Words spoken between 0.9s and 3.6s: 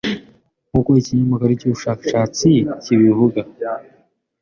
ikinyamakuru cy'ubushakashatsi kibivuga